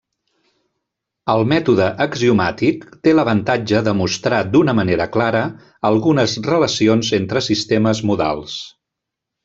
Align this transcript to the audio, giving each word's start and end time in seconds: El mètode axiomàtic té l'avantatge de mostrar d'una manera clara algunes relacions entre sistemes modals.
El 1.33 1.43
mètode 1.51 1.89
axiomàtic 2.05 2.87
té 3.07 3.13
l'avantatge 3.17 3.83
de 3.89 3.95
mostrar 4.01 4.41
d'una 4.57 4.77
manera 4.83 5.09
clara 5.19 5.45
algunes 5.93 6.37
relacions 6.51 7.17
entre 7.23 7.49
sistemes 7.53 8.07
modals. 8.13 8.61